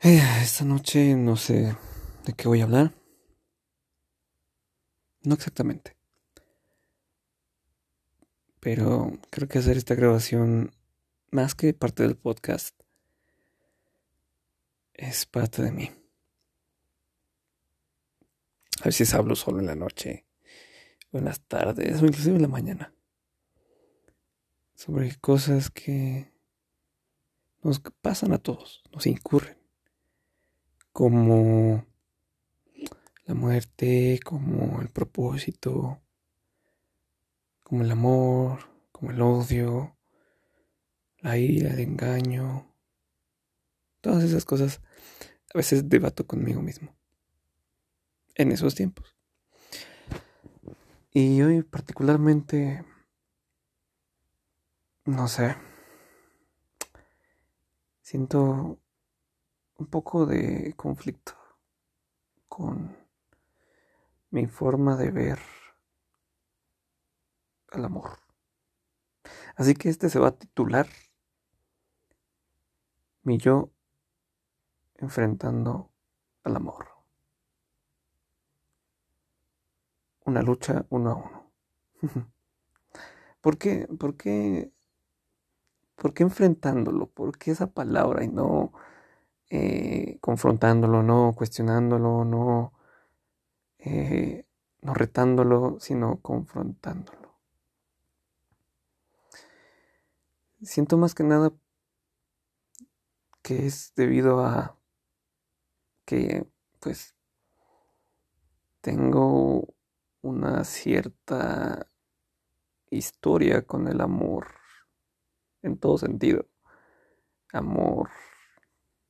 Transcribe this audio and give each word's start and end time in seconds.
Esta 0.00 0.64
noche 0.64 1.16
no 1.16 1.36
sé 1.36 1.76
de 2.24 2.32
qué 2.34 2.46
voy 2.46 2.60
a 2.60 2.64
hablar. 2.64 2.94
No 5.22 5.34
exactamente. 5.34 5.96
Pero 8.60 9.18
creo 9.30 9.48
que 9.48 9.58
hacer 9.58 9.76
esta 9.76 9.96
grabación, 9.96 10.70
más 11.32 11.56
que 11.56 11.74
parte 11.74 12.04
del 12.04 12.16
podcast, 12.16 12.80
es 14.94 15.26
parte 15.26 15.62
de 15.62 15.72
mí. 15.72 15.90
A 18.80 18.84
veces 18.84 19.14
hablo 19.14 19.34
solo 19.34 19.58
en 19.58 19.66
la 19.66 19.74
noche, 19.74 20.26
buenas 21.10 21.40
tardes, 21.40 22.00
o 22.00 22.06
inclusive 22.06 22.36
en 22.36 22.42
la 22.42 22.48
mañana. 22.48 22.94
Sobre 24.76 25.16
cosas 25.16 25.70
que 25.70 26.32
nos 27.62 27.80
pasan 28.00 28.32
a 28.32 28.38
todos, 28.38 28.84
nos 28.92 29.04
incurren 29.08 29.57
como 30.92 31.84
la 33.24 33.34
muerte, 33.34 34.20
como 34.24 34.80
el 34.80 34.88
propósito, 34.88 36.00
como 37.62 37.82
el 37.82 37.90
amor, 37.90 38.60
como 38.90 39.10
el 39.10 39.20
odio, 39.20 39.96
la 41.20 41.36
ira, 41.36 41.72
el 41.72 41.80
engaño, 41.80 42.74
todas 44.00 44.24
esas 44.24 44.44
cosas 44.44 44.80
a 45.54 45.58
veces 45.58 45.88
debato 45.88 46.26
conmigo 46.26 46.62
mismo 46.62 46.96
en 48.34 48.52
esos 48.52 48.74
tiempos. 48.74 49.14
Y 51.12 51.42
hoy 51.42 51.62
particularmente, 51.62 52.84
no 55.04 55.26
sé, 55.26 55.56
siento 58.02 58.78
un 59.78 59.86
poco 59.86 60.26
de 60.26 60.74
conflicto 60.76 61.32
con 62.48 62.96
mi 64.30 64.46
forma 64.46 64.96
de 64.96 65.10
ver 65.10 65.38
al 67.70 67.84
amor. 67.84 68.18
Así 69.56 69.74
que 69.74 69.88
este 69.88 70.10
se 70.10 70.18
va 70.18 70.28
a 70.28 70.38
titular 70.38 70.86
Mi 73.22 73.38
yo 73.38 73.70
enfrentando 74.96 75.90
al 76.44 76.56
amor. 76.56 76.86
Una 80.24 80.42
lucha 80.42 80.86
uno 80.90 81.10
a 81.10 81.14
uno. 81.14 81.52
¿Por 83.40 83.58
qué? 83.58 83.86
¿Por 83.98 84.16
qué? 84.16 84.72
¿Por 85.96 86.14
qué 86.14 86.22
enfrentándolo? 86.22 87.06
¿Por 87.06 87.38
qué 87.38 87.50
esa 87.50 87.66
palabra 87.68 88.24
y 88.24 88.28
no 88.28 88.72
eh, 89.50 90.18
confrontándolo, 90.20 91.02
no 91.02 91.34
cuestionándolo, 91.34 92.24
no, 92.24 92.72
eh, 93.78 94.46
no 94.82 94.94
retándolo, 94.94 95.78
sino 95.80 96.20
confrontándolo. 96.20 97.34
Siento 100.60 100.98
más 100.98 101.14
que 101.14 101.24
nada 101.24 101.52
que 103.42 103.66
es 103.66 103.92
debido 103.94 104.40
a 104.44 104.76
que 106.04 106.46
pues 106.80 107.14
tengo 108.80 109.74
una 110.22 110.64
cierta 110.64 111.88
historia 112.90 113.62
con 113.66 113.88
el 113.88 114.00
amor 114.00 114.48
en 115.62 115.78
todo 115.78 115.98
sentido. 115.98 116.46
Amor 117.52 118.10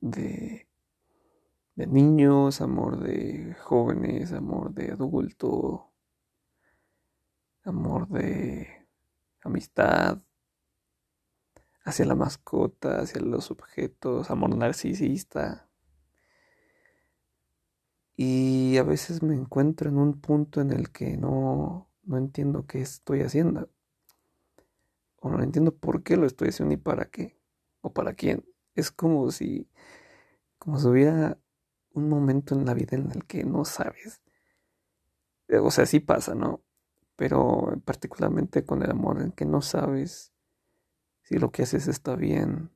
de, 0.01 0.67
de 1.75 1.87
niños, 1.87 2.61
amor 2.61 2.99
de 2.99 3.55
jóvenes, 3.61 4.33
amor 4.33 4.73
de 4.73 4.91
adulto, 4.91 5.91
amor 7.63 8.07
de 8.09 8.87
amistad, 9.41 10.21
hacia 11.83 12.05
la 12.05 12.15
mascota, 12.15 12.99
hacia 12.99 13.21
los 13.21 13.51
objetos, 13.51 14.29
amor 14.29 14.55
narcisista. 14.55 15.69
Y 18.15 18.77
a 18.77 18.83
veces 18.83 19.23
me 19.23 19.33
encuentro 19.33 19.89
en 19.89 19.97
un 19.97 20.19
punto 20.19 20.61
en 20.61 20.71
el 20.71 20.91
que 20.91 21.17
no, 21.17 21.89
no 22.03 22.17
entiendo 22.17 22.65
qué 22.67 22.81
estoy 22.81 23.21
haciendo. 23.21 23.69
O 25.21 25.29
no 25.29 25.41
entiendo 25.41 25.75
por 25.75 26.03
qué 26.03 26.17
lo 26.17 26.25
estoy 26.25 26.49
haciendo 26.49 26.75
ni 26.75 26.77
para 26.77 27.05
qué. 27.05 27.37
O 27.81 27.93
para 27.93 28.13
quién. 28.13 28.48
Es 28.79 28.91
como 28.91 29.29
si, 29.31 29.69
como 30.57 30.79
si 30.79 30.87
hubiera 30.87 31.37
un 31.93 32.07
momento 32.07 32.55
en 32.55 32.65
la 32.65 32.73
vida 32.73 32.95
en 32.95 33.11
el 33.11 33.25
que 33.25 33.43
no 33.43 33.65
sabes. 33.65 34.21
O 35.61 35.69
sea, 35.69 35.85
sí 35.85 35.99
pasa, 35.99 36.33
¿no? 36.33 36.63
Pero 37.17 37.73
particularmente 37.83 38.63
con 38.63 38.81
el 38.81 38.91
amor, 38.91 39.21
en 39.21 39.33
que 39.33 39.43
no 39.43 39.61
sabes 39.61 40.31
si 41.23 41.37
lo 41.37 41.51
que 41.51 41.63
haces 41.63 41.87
está 41.87 42.15
bien 42.15 42.71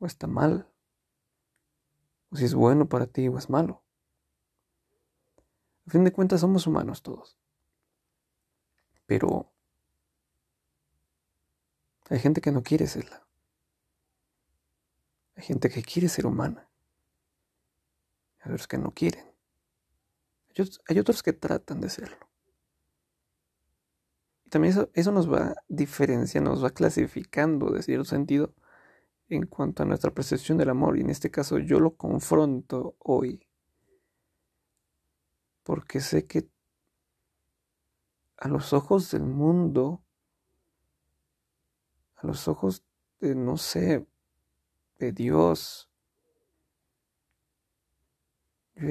o 0.00 0.06
está 0.06 0.26
mal. 0.26 0.68
O 2.30 2.36
si 2.36 2.44
es 2.44 2.54
bueno 2.54 2.88
para 2.88 3.06
ti 3.06 3.28
o 3.28 3.38
es 3.38 3.48
malo. 3.48 3.84
A 5.86 5.90
fin 5.90 6.02
de 6.02 6.12
cuentas 6.12 6.40
somos 6.40 6.66
humanos 6.66 7.02
todos. 7.02 7.38
Pero 9.06 9.52
hay 12.10 12.18
gente 12.18 12.40
que 12.40 12.50
no 12.50 12.64
quiere 12.64 12.88
serla. 12.88 13.25
Hay 15.36 15.44
gente 15.44 15.68
que 15.68 15.82
quiere 15.82 16.08
ser 16.08 16.26
humana. 16.26 16.68
Hay 18.40 18.52
otros 18.52 18.66
que 18.66 18.78
no 18.78 18.92
quieren. 18.92 19.24
Hay 20.88 20.98
otros 20.98 21.22
que 21.22 21.34
tratan 21.34 21.80
de 21.80 21.90
serlo. 21.90 22.26
Y 24.44 24.48
también 24.48 24.72
eso, 24.72 24.90
eso 24.94 25.12
nos 25.12 25.30
va 25.30 25.54
diferenciando, 25.68 26.50
nos 26.50 26.64
va 26.64 26.70
clasificando 26.70 27.70
de 27.70 27.82
cierto 27.82 28.04
sentido 28.04 28.54
en 29.28 29.46
cuanto 29.46 29.82
a 29.82 29.86
nuestra 29.86 30.12
percepción 30.12 30.56
del 30.56 30.70
amor. 30.70 30.96
Y 30.96 31.02
en 31.02 31.10
este 31.10 31.30
caso 31.30 31.58
yo 31.58 31.80
lo 31.80 31.96
confronto 31.96 32.96
hoy. 33.00 33.46
Porque 35.62 36.00
sé 36.00 36.26
que 36.26 36.48
a 38.38 38.48
los 38.48 38.72
ojos 38.72 39.10
del 39.10 39.24
mundo, 39.24 40.02
a 42.16 42.26
los 42.26 42.48
ojos 42.48 42.84
de, 43.20 43.34
no 43.34 43.56
sé, 43.56 44.06
de 44.98 45.12
Dios. 45.12 45.90
Yo 48.76 48.88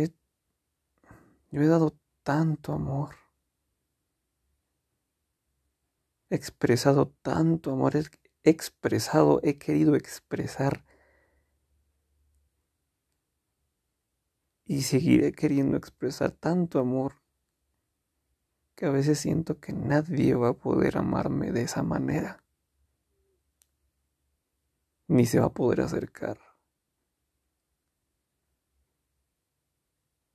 he, 1.62 1.68
dado 1.68 1.98
tanto 2.24 2.74
amor. 2.74 3.16
He 6.30 6.36
expresado 6.36 7.10
tanto 7.22 7.72
amor. 7.72 7.94
Expresado, 8.44 9.40
he 9.44 9.58
querido 9.58 9.96
expresar. 9.96 10.86
Y 14.66 14.82
seguiré 14.82 15.32
queriendo 15.32 15.78
expresar 15.78 16.32
tanto 16.32 16.80
amor 16.80 17.22
que 18.76 18.88
a 18.88 18.90
veces 18.90 19.20
siento 19.20 19.60
que 19.60 19.72
nadie 19.74 20.34
va 20.36 20.50
a 20.50 20.54
poder 20.54 20.98
amarme 20.98 21.52
de 21.52 21.62
esa 21.62 21.84
manera 21.84 22.45
ni 25.08 25.26
se 25.26 25.40
va 25.40 25.48
a 25.48 25.54
poder 25.54 25.82
acercar. 25.82 26.40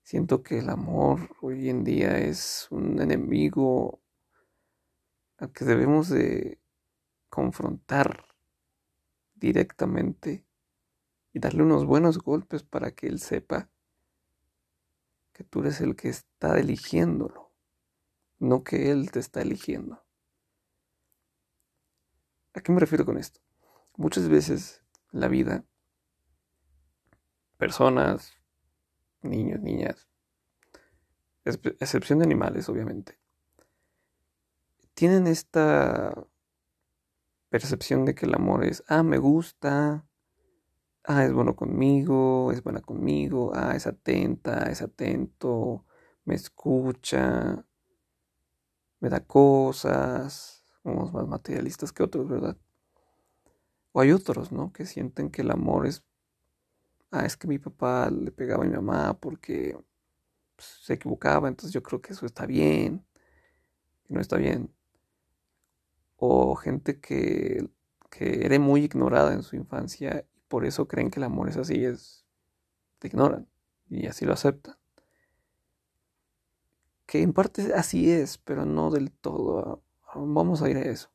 Siento 0.02 0.42
que 0.42 0.58
el 0.58 0.68
amor 0.70 1.36
hoy 1.40 1.68
en 1.68 1.84
día 1.84 2.18
es 2.18 2.66
un 2.70 3.00
enemigo 3.00 4.00
al 5.38 5.52
que 5.52 5.64
debemos 5.64 6.08
de 6.08 6.60
confrontar 7.28 8.24
directamente 9.34 10.44
y 11.32 11.38
darle 11.38 11.62
unos 11.62 11.86
buenos 11.86 12.18
golpes 12.18 12.62
para 12.62 12.90
que 12.90 13.06
él 13.06 13.20
sepa 13.20 13.70
que 15.32 15.44
tú 15.44 15.60
eres 15.60 15.80
el 15.80 15.96
que 15.96 16.08
está 16.08 16.58
eligiéndolo, 16.58 17.52
no 18.38 18.64
que 18.64 18.90
él 18.90 19.10
te 19.10 19.20
está 19.20 19.40
eligiendo. 19.40 20.02
¿A 22.52 22.60
qué 22.60 22.72
me 22.72 22.80
refiero 22.80 23.06
con 23.06 23.16
esto? 23.16 23.40
Muchas 24.00 24.30
veces 24.30 24.82
la 25.10 25.28
vida, 25.28 25.62
personas, 27.58 28.32
niños, 29.20 29.60
niñas, 29.60 30.08
excepción 31.44 32.18
de 32.18 32.24
animales, 32.24 32.70
obviamente, 32.70 33.18
tienen 34.94 35.26
esta 35.26 36.14
percepción 37.50 38.06
de 38.06 38.14
que 38.14 38.24
el 38.24 38.34
amor 38.34 38.64
es, 38.64 38.82
ah, 38.88 39.02
me 39.02 39.18
gusta, 39.18 40.06
ah, 41.04 41.24
es 41.26 41.34
bueno 41.34 41.54
conmigo, 41.54 42.52
es 42.52 42.62
buena 42.62 42.80
conmigo, 42.80 43.52
ah, 43.54 43.76
es 43.76 43.86
atenta, 43.86 44.70
es 44.70 44.80
atento, 44.80 45.84
me 46.24 46.36
escucha, 46.36 47.66
me 48.98 49.10
da 49.10 49.20
cosas, 49.20 50.64
somos 50.82 51.12
más 51.12 51.28
materialistas 51.28 51.92
que 51.92 52.02
otros, 52.02 52.26
¿verdad? 52.26 52.56
O 53.92 54.00
hay 54.00 54.12
otros, 54.12 54.52
¿no? 54.52 54.72
Que 54.72 54.86
sienten 54.86 55.30
que 55.30 55.42
el 55.42 55.50
amor 55.50 55.86
es 55.86 56.04
ah, 57.10 57.26
es 57.26 57.36
que 57.36 57.48
mi 57.48 57.58
papá 57.58 58.10
le 58.10 58.30
pegaba 58.32 58.64
a 58.64 58.66
mi 58.66 58.74
mamá 58.74 59.18
porque 59.18 59.76
pues, 60.56 60.68
se 60.82 60.94
equivocaba, 60.94 61.48
entonces 61.48 61.72
yo 61.72 61.82
creo 61.82 62.00
que 62.00 62.12
eso 62.12 62.26
está 62.26 62.46
bien, 62.46 63.04
no 64.08 64.20
está 64.20 64.36
bien. 64.36 64.72
O 66.16 66.54
gente 66.54 67.00
que, 67.00 67.68
que 68.10 68.44
era 68.46 68.58
muy 68.58 68.84
ignorada 68.84 69.32
en 69.32 69.42
su 69.42 69.56
infancia 69.56 70.26
y 70.34 70.40
por 70.48 70.64
eso 70.64 70.86
creen 70.88 71.10
que 71.10 71.20
el 71.20 71.24
amor 71.24 71.48
es 71.48 71.56
así, 71.56 71.84
es, 71.84 72.26
te 72.98 73.08
ignoran 73.08 73.48
y 73.88 74.06
así 74.06 74.24
lo 74.26 74.34
aceptan. 74.34 74.76
Que 77.06 77.22
en 77.22 77.32
parte 77.32 77.74
así 77.74 78.10
es, 78.10 78.38
pero 78.38 78.64
no 78.64 78.90
del 78.90 79.10
todo. 79.10 79.82
Vamos 80.14 80.62
a 80.62 80.70
ir 80.70 80.76
a 80.76 80.82
eso. 80.82 81.10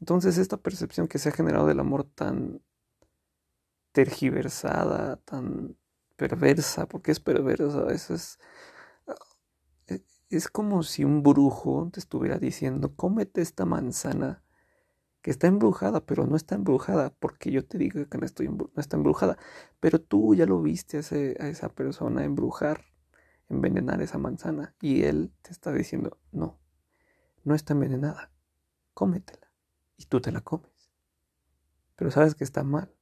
Entonces 0.00 0.38
esta 0.38 0.56
percepción 0.56 1.08
que 1.08 1.18
se 1.18 1.28
ha 1.28 1.32
generado 1.32 1.66
del 1.66 1.80
amor 1.80 2.04
tan 2.04 2.62
tergiversada, 3.92 5.16
tan 5.16 5.76
perversa, 6.16 6.86
porque 6.86 7.12
es 7.12 7.20
perversa, 7.20 7.86
eso 7.92 8.14
es, 8.14 8.38
eh, 9.86 10.02
es 10.30 10.48
como 10.48 10.82
si 10.82 11.04
un 11.04 11.22
brujo 11.22 11.88
te 11.92 12.00
estuviera 12.00 12.38
diciendo, 12.38 12.94
cómete 12.94 13.40
esta 13.40 13.64
manzana 13.64 14.42
que 15.22 15.30
está 15.30 15.46
embrujada, 15.46 16.04
pero 16.06 16.26
no 16.26 16.36
está 16.36 16.54
embrujada, 16.54 17.14
porque 17.18 17.50
yo 17.50 17.66
te 17.66 17.78
digo 17.78 18.08
que 18.08 18.18
no, 18.18 18.26
está 18.76 18.96
embrujada, 18.96 19.36
pero 19.80 20.00
tú 20.00 20.34
ya 20.34 20.46
lo 20.46 20.62
viste 20.62 20.98
a 20.98 21.48
esa 21.48 21.68
persona 21.70 22.24
embrujar, 22.24 22.84
envenenar 23.48 24.00
esa 24.02 24.18
manzana, 24.18 24.74
y 24.80 25.02
él 25.02 25.32
te 25.42 25.50
está 25.50 25.72
diciendo, 25.72 26.18
no, 26.32 26.58
no 27.44 27.54
está 27.54 27.72
envenenada, 27.72 28.30
cómetela, 28.94 29.47
y 29.98 30.06
tú 30.06 30.20
te 30.20 30.32
la 30.32 30.40
comes, 30.40 30.90
pero 31.96 32.10
sabes 32.10 32.34
que 32.34 32.44
está 32.44 32.62
mal, 32.62 32.94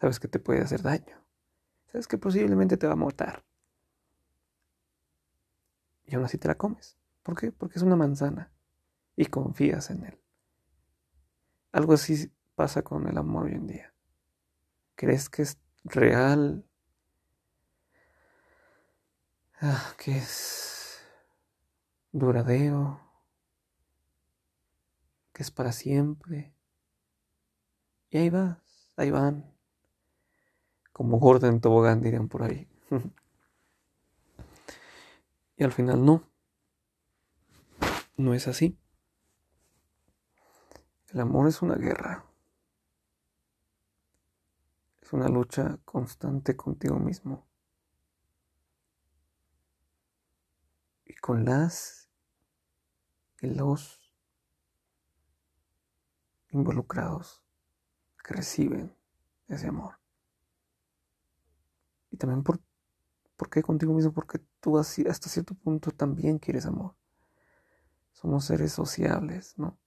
sabes 0.00 0.20
que 0.20 0.28
te 0.28 0.38
puede 0.38 0.60
hacer 0.60 0.82
daño, 0.82 1.24
sabes 1.90 2.06
que 2.06 2.18
posiblemente 2.18 2.76
te 2.76 2.86
va 2.86 2.92
a 2.92 2.96
matar. 2.96 3.44
Y 6.04 6.14
aún 6.14 6.24
así 6.24 6.38
te 6.38 6.48
la 6.48 6.56
comes. 6.56 6.96
¿Por 7.22 7.38
qué? 7.38 7.52
Porque 7.52 7.78
es 7.78 7.82
una 7.82 7.96
manzana 7.96 8.50
y 9.14 9.26
confías 9.26 9.90
en 9.90 10.04
él. 10.04 10.18
Algo 11.72 11.92
así 11.92 12.32
pasa 12.54 12.82
con 12.82 13.06
el 13.06 13.18
amor 13.18 13.46
hoy 13.46 13.52
en 13.52 13.66
día. 13.66 13.94
¿Crees 14.94 15.28
que 15.28 15.42
es 15.42 15.58
real? 15.84 16.64
Ah, 19.60 19.94
que 19.98 20.16
es 20.16 20.98
duradero, 22.12 23.07
que 25.38 25.44
es 25.44 25.52
para 25.52 25.70
siempre. 25.70 26.52
Y 28.10 28.18
ahí 28.18 28.28
vas, 28.28 28.92
ahí 28.96 29.12
van, 29.12 29.54
como 30.92 31.20
gorda 31.20 31.46
en 31.46 31.60
tobogán, 31.60 32.02
dirían 32.02 32.26
por 32.26 32.42
ahí. 32.42 32.68
y 35.56 35.62
al 35.62 35.70
final 35.70 36.04
no. 36.04 36.28
No 38.16 38.34
es 38.34 38.48
así. 38.48 38.76
El 41.10 41.20
amor 41.20 41.46
es 41.46 41.62
una 41.62 41.76
guerra. 41.76 42.24
Es 45.00 45.12
una 45.12 45.28
lucha 45.28 45.78
constante 45.84 46.56
contigo 46.56 46.98
mismo. 46.98 47.46
Y 51.04 51.14
con 51.14 51.44
las 51.44 52.10
y 53.40 53.46
los 53.46 53.97
involucrados 56.50 57.42
que 58.24 58.34
reciben 58.34 58.94
ese 59.48 59.68
amor. 59.68 59.98
Y 62.10 62.16
también 62.16 62.42
por, 62.42 62.60
¿por 63.36 63.50
qué 63.50 63.62
contigo 63.62 63.94
mismo? 63.94 64.12
Porque 64.12 64.40
tú 64.60 64.78
hasta 64.78 65.28
cierto 65.28 65.54
punto 65.54 65.90
también 65.90 66.38
quieres 66.38 66.66
amor. 66.66 66.94
Somos 68.12 68.46
seres 68.46 68.72
sociables, 68.72 69.54
¿no? 69.58 69.78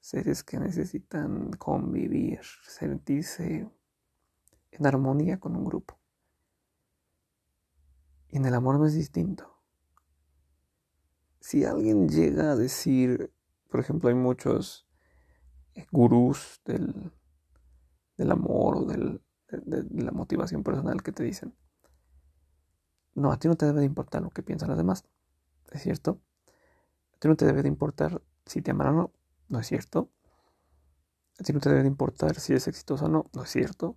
Seres 0.00 0.42
que 0.42 0.58
necesitan 0.58 1.50
convivir, 1.52 2.40
sentirse 2.66 3.70
en 4.70 4.86
armonía 4.86 5.38
con 5.38 5.56
un 5.56 5.64
grupo. 5.64 5.98
Y 8.28 8.38
en 8.38 8.46
el 8.46 8.54
amor 8.54 8.78
no 8.78 8.86
es 8.86 8.94
distinto. 8.94 9.54
Si 11.40 11.64
alguien 11.64 12.08
llega 12.08 12.52
a 12.52 12.56
decir, 12.56 13.32
por 13.68 13.80
ejemplo, 13.80 14.08
hay 14.08 14.14
muchos 14.14 14.88
gurús 15.90 16.60
del, 16.64 17.12
del 18.16 18.30
amor 18.30 18.76
o 18.76 18.84
del, 18.84 19.20
de, 19.48 19.84
la 20.02 20.12
motivación 20.12 20.62
personal 20.62 21.02
que 21.02 21.12
te 21.12 21.22
dicen. 21.22 21.54
No, 23.14 23.32
a 23.32 23.38
ti 23.38 23.48
no 23.48 23.56
te 23.56 23.66
debe 23.66 23.80
de 23.80 23.86
importar 23.86 24.22
lo 24.22 24.30
que 24.30 24.42
piensan 24.42 24.68
los 24.68 24.78
demás. 24.78 25.04
¿Es 25.70 25.82
cierto? 25.82 26.20
A 27.14 27.18
ti 27.18 27.28
no 27.28 27.36
te 27.36 27.46
debe 27.46 27.62
de 27.62 27.68
importar 27.68 28.22
si 28.46 28.62
te 28.62 28.72
aman 28.72 28.88
o 28.88 28.92
no. 28.92 29.12
¿No 29.48 29.60
es 29.60 29.66
cierto? 29.66 30.10
A 31.38 31.44
ti 31.44 31.52
no 31.52 31.60
te 31.60 31.68
debe 31.68 31.82
de 31.82 31.88
importar 31.88 32.38
si 32.40 32.54
es 32.54 32.66
exitoso 32.66 33.06
o 33.06 33.08
no. 33.08 33.24
¿No 33.32 33.42
es 33.44 33.50
cierto? 33.50 33.96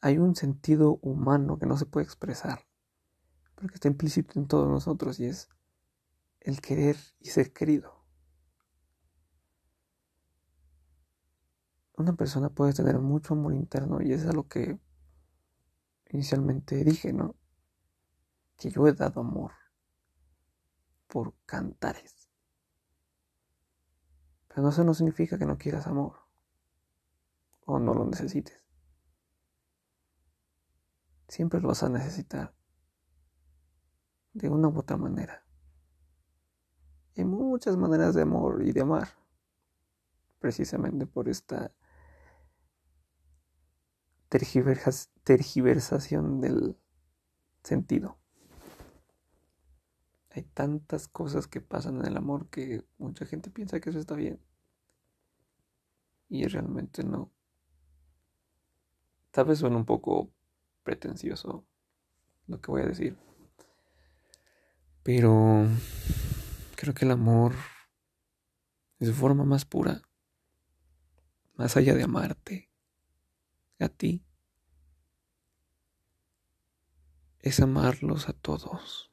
Hay 0.00 0.18
un 0.18 0.34
sentido 0.34 0.98
humano 1.02 1.58
que 1.58 1.66
no 1.66 1.76
se 1.76 1.84
puede 1.84 2.04
expresar, 2.04 2.66
pero 3.54 3.68
que 3.68 3.74
está 3.74 3.88
implícito 3.88 4.38
en 4.38 4.48
todos 4.48 4.68
nosotros 4.68 5.20
y 5.20 5.26
es 5.26 5.48
el 6.40 6.60
querer 6.62 6.96
y 7.20 7.28
ser 7.28 7.52
querido. 7.52 7.99
Una 12.00 12.14
persona 12.14 12.48
puede 12.48 12.72
tener 12.72 12.98
mucho 12.98 13.34
amor 13.34 13.54
interno 13.54 14.00
y 14.02 14.12
es 14.12 14.24
lo 14.24 14.48
que 14.48 14.78
inicialmente 16.10 16.82
dije, 16.84 17.12
¿no? 17.12 17.36
Que 18.56 18.70
yo 18.70 18.86
he 18.86 18.92
dado 18.92 19.20
amor 19.20 19.52
por 21.06 21.34
cantares. 21.46 22.28
Pero 24.48 24.68
eso 24.68 24.84
no 24.84 24.94
significa 24.94 25.38
que 25.38 25.46
no 25.46 25.58
quieras 25.58 25.86
amor 25.86 26.16
o 27.66 27.78
no 27.78 27.94
lo 27.94 28.04
necesites. 28.04 28.64
Siempre 31.28 31.60
lo 31.60 31.68
vas 31.68 31.82
a 31.82 31.88
necesitar 31.88 32.54
de 34.32 34.48
una 34.48 34.68
u 34.68 34.78
otra 34.78 34.96
manera. 34.96 35.44
Hay 37.16 37.24
muchas 37.24 37.76
maneras 37.76 38.14
de 38.14 38.22
amor 38.22 38.62
y 38.64 38.72
de 38.72 38.80
amar, 38.80 39.08
precisamente 40.38 41.06
por 41.06 41.28
esta 41.28 41.72
tergiversación 44.30 46.40
del 46.40 46.78
sentido. 47.62 48.18
Hay 50.30 50.44
tantas 50.44 51.08
cosas 51.08 51.48
que 51.48 51.60
pasan 51.60 51.96
en 51.96 52.06
el 52.06 52.16
amor 52.16 52.48
que 52.48 52.84
mucha 52.98 53.26
gente 53.26 53.50
piensa 53.50 53.80
que 53.80 53.90
eso 53.90 53.98
está 53.98 54.14
bien. 54.14 54.40
Y 56.28 56.46
realmente 56.46 57.02
no. 57.02 57.32
Tal 59.32 59.46
vez 59.46 59.58
suene 59.58 59.74
un 59.76 59.84
poco 59.84 60.30
pretencioso 60.84 61.66
lo 62.46 62.60
que 62.60 62.70
voy 62.70 62.82
a 62.82 62.86
decir. 62.86 63.18
Pero 65.02 65.66
creo 66.76 66.94
que 66.94 67.04
el 67.04 67.10
amor, 67.10 67.54
de 69.00 69.06
su 69.06 69.14
forma 69.14 69.44
más 69.44 69.64
pura, 69.64 70.02
más 71.54 71.76
allá 71.76 71.94
de 71.94 72.04
amarte, 72.04 72.69
a 73.84 73.88
ti 73.88 74.24
es 77.40 77.60
amarlos 77.60 78.28
a 78.28 78.32
todos 78.32 79.10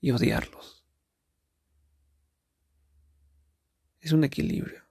y 0.00 0.10
odiarlos. 0.10 0.84
Es 4.00 4.12
un 4.12 4.22
equilibrio. 4.22 4.84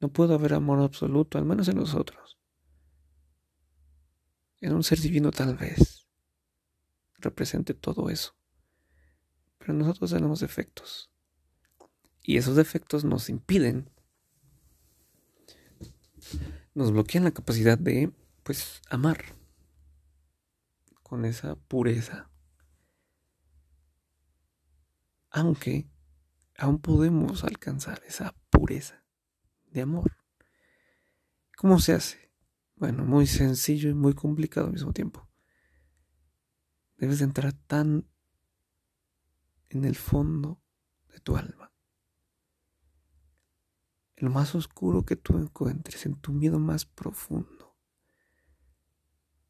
No 0.00 0.12
puede 0.12 0.34
haber 0.34 0.54
amor 0.54 0.80
absoluto, 0.80 1.38
al 1.38 1.44
menos 1.44 1.68
en 1.68 1.76
nosotros. 1.76 2.38
En 4.60 4.74
un 4.74 4.82
ser 4.82 5.00
divino 5.00 5.30
tal 5.30 5.56
vez 5.56 6.06
represente 7.18 7.72
todo 7.72 8.10
eso. 8.10 8.36
Pero 9.58 9.72
nosotros 9.72 10.10
tenemos 10.10 10.40
defectos. 10.40 11.10
Y 12.20 12.36
esos 12.36 12.56
defectos 12.56 13.04
nos 13.04 13.28
impiden 13.28 13.93
nos 16.74 16.92
bloquean 16.92 17.24
la 17.24 17.30
capacidad 17.30 17.78
de, 17.78 18.12
pues, 18.42 18.82
amar 18.90 19.24
con 21.02 21.24
esa 21.24 21.56
pureza. 21.56 22.30
Aunque 25.30 25.88
aún 26.56 26.80
podemos 26.80 27.44
alcanzar 27.44 28.02
esa 28.06 28.34
pureza 28.50 29.04
de 29.66 29.82
amor. 29.82 30.16
¿Cómo 31.56 31.78
se 31.78 31.92
hace? 31.92 32.32
Bueno, 32.76 33.04
muy 33.04 33.26
sencillo 33.26 33.90
y 33.90 33.94
muy 33.94 34.14
complicado 34.14 34.66
al 34.66 34.72
mismo 34.72 34.92
tiempo. 34.92 35.28
Debes 36.96 37.18
de 37.18 37.24
entrar 37.24 37.52
tan 37.52 38.08
en 39.68 39.84
el 39.84 39.96
fondo 39.96 40.62
de 41.08 41.20
tu 41.20 41.36
alma 41.36 41.73
en 44.16 44.26
lo 44.26 44.30
más 44.30 44.54
oscuro 44.54 45.04
que 45.04 45.16
tú 45.16 45.38
encuentres, 45.38 46.06
en 46.06 46.14
tu 46.16 46.32
miedo 46.32 46.58
más 46.58 46.84
profundo, 46.84 47.76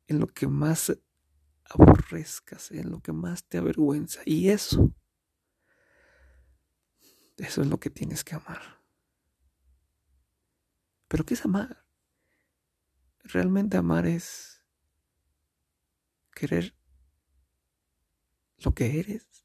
en 0.06 0.18
lo 0.18 0.26
que 0.26 0.46
más 0.46 0.96
aborrezcas, 1.64 2.70
en 2.70 2.90
lo 2.90 3.00
que 3.00 3.12
más 3.12 3.44
te 3.44 3.58
avergüenza. 3.58 4.20
Y 4.24 4.48
eso, 4.48 4.94
eso 7.36 7.62
es 7.62 7.66
lo 7.66 7.78
que 7.78 7.90
tienes 7.90 8.24
que 8.24 8.34
amar. 8.34 8.82
Pero 11.08 11.24
¿qué 11.24 11.34
es 11.34 11.44
amar? 11.44 11.84
Realmente 13.22 13.76
amar 13.76 14.06
es 14.06 14.62
querer 16.34 16.74
lo 18.58 18.74
que 18.74 18.98
eres 18.98 19.44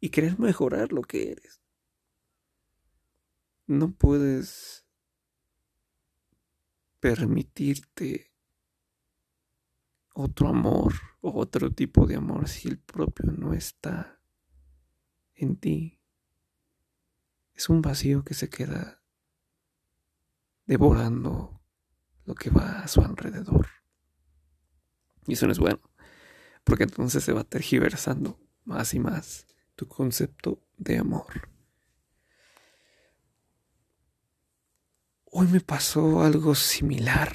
y 0.00 0.10
querer 0.10 0.38
mejorar 0.38 0.92
lo 0.92 1.02
que 1.02 1.32
eres. 1.32 1.65
No 3.66 3.92
puedes 3.92 4.86
permitirte 7.00 8.32
otro 10.14 10.48
amor 10.48 10.94
o 11.20 11.38
otro 11.40 11.70
tipo 11.70 12.06
de 12.06 12.16
amor 12.16 12.48
si 12.48 12.68
el 12.68 12.78
propio 12.78 13.32
no 13.32 13.52
está 13.52 14.18
en 15.34 15.56
ti. 15.56 16.00
Es 17.54 17.68
un 17.68 17.82
vacío 17.82 18.24
que 18.24 18.34
se 18.34 18.48
queda 18.48 19.02
devorando 20.66 21.60
lo 22.24 22.34
que 22.34 22.50
va 22.50 22.80
a 22.80 22.88
su 22.88 23.00
alrededor. 23.00 23.68
Y 25.26 25.34
eso 25.34 25.46
no 25.46 25.52
es 25.52 25.58
bueno, 25.58 25.80
porque 26.64 26.84
entonces 26.84 27.24
se 27.24 27.32
va 27.32 27.44
tergiversando 27.44 28.38
más 28.64 28.94
y 28.94 29.00
más 29.00 29.46
tu 29.74 29.86
concepto 29.86 30.62
de 30.76 30.98
amor. 30.98 31.55
Hoy 35.30 35.48
me 35.48 35.60
pasó 35.60 36.22
algo 36.22 36.54
similar 36.54 37.34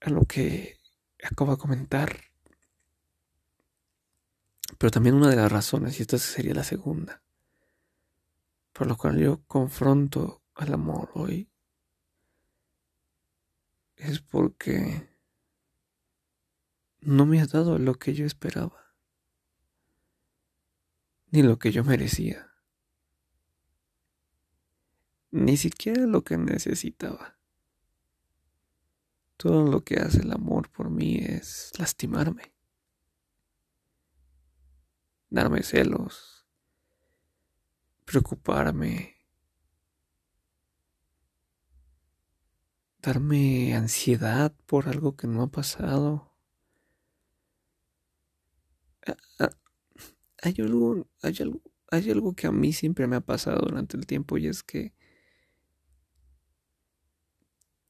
a 0.00 0.10
lo 0.10 0.24
que 0.24 0.78
acabo 1.22 1.52
de 1.52 1.58
comentar. 1.58 2.20
Pero 4.78 4.90
también 4.90 5.14
una 5.14 5.30
de 5.30 5.36
las 5.36 5.50
razones, 5.50 5.98
y 5.98 6.02
esta 6.02 6.18
sería 6.18 6.54
la 6.54 6.64
segunda, 6.64 7.22
por 8.72 8.86
lo 8.86 8.96
cual 8.96 9.18
yo 9.18 9.42
confronto 9.46 10.42
al 10.54 10.74
amor 10.74 11.10
hoy, 11.14 11.48
es 13.96 14.20
porque 14.20 15.08
no 17.00 17.24
me 17.24 17.40
ha 17.40 17.46
dado 17.46 17.78
lo 17.78 17.94
que 17.94 18.12
yo 18.12 18.26
esperaba, 18.26 18.94
ni 21.30 21.42
lo 21.42 21.58
que 21.58 21.72
yo 21.72 21.84
merecía, 21.84 22.50
ni 25.36 25.56
siquiera 25.56 26.06
lo 26.06 26.24
que 26.24 26.38
necesitaba. 26.38 27.36
Todo 29.36 29.70
lo 29.70 29.84
que 29.84 29.96
hace 29.96 30.20
el 30.22 30.32
amor 30.32 30.70
por 30.70 30.88
mí 30.88 31.18
es 31.18 31.72
lastimarme, 31.78 32.54
darme 35.28 35.62
celos, 35.62 36.46
preocuparme, 38.06 39.16
darme 43.02 43.74
ansiedad 43.76 44.54
por 44.64 44.88
algo 44.88 45.16
que 45.16 45.26
no 45.26 45.42
ha 45.42 45.50
pasado. 45.50 46.34
Ah, 49.06 49.16
ah, 49.40 49.50
hay 50.42 50.54
algo, 50.60 51.06
hay 51.20 51.36
algo, 51.40 51.60
hay 51.90 52.10
algo 52.10 52.34
que 52.34 52.46
a 52.46 52.52
mí 52.52 52.72
siempre 52.72 53.06
me 53.06 53.16
ha 53.16 53.20
pasado 53.20 53.66
durante 53.66 53.98
el 53.98 54.06
tiempo 54.06 54.38
y 54.38 54.46
es 54.46 54.62
que 54.62 54.95